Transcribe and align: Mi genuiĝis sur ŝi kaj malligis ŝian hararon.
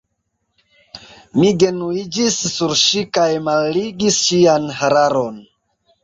Mi 1.41 1.49
genuiĝis 1.63 2.37
sur 2.53 2.73
ŝi 2.83 3.03
kaj 3.17 3.25
malligis 3.49 4.17
ŝian 4.31 4.65
hararon. 4.79 5.37